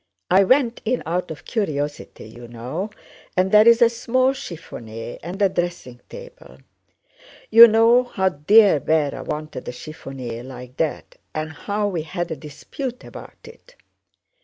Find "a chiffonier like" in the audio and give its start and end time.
9.67-10.77